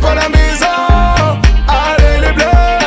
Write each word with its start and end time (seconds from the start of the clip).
pas 0.00 0.14
la 0.14 0.28
maison. 0.28 0.66
Allez 1.68 2.20
les 2.20 2.32
bleus. 2.32 2.77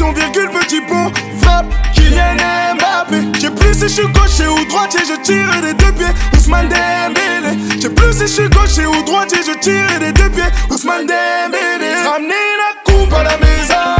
Petit 0.00 0.80
pont, 0.80 1.12
frappe, 1.42 1.66
Kylian 1.94 2.34
Mbappé. 2.74 3.38
J'ai 3.38 3.50
plus 3.50 3.74
si 3.74 3.82
je 3.82 3.88
suis 3.88 4.08
gaucher 4.08 4.48
ou 4.48 4.64
droitier, 4.66 5.00
je 5.06 5.20
tire 5.20 5.60
des 5.60 5.74
deux 5.74 5.92
pieds, 5.92 6.06
Ousmane 6.34 6.68
Dembélé. 6.68 7.58
J'ai 7.78 7.90
plus 7.90 8.12
si 8.14 8.20
je 8.20 8.26
suis 8.26 8.48
gaucher 8.48 8.86
ou 8.86 9.02
droitier, 9.04 9.40
je 9.46 9.58
tire 9.58 10.00
des 10.00 10.12
deux 10.12 10.30
pieds, 10.30 10.50
Ousmane 10.70 11.06
Dembélé. 11.06 11.92
Ramenez 12.10 12.28
la 12.32 12.92
coupe 12.92 13.12
à 13.12 13.24
la 13.24 13.36
maison. 13.36 13.99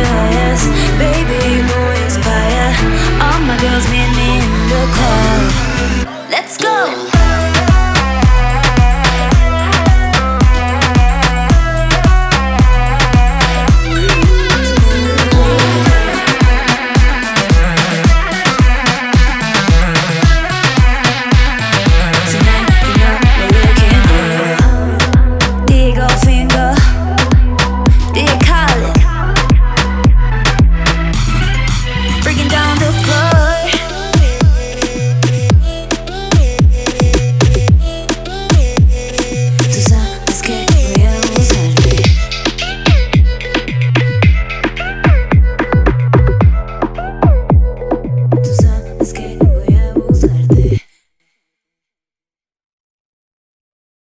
Let's 6.29 6.57
go. 6.57 7.10